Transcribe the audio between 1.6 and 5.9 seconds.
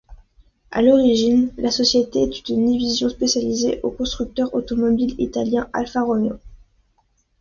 société était une division spécialisée du constructeur automobile italien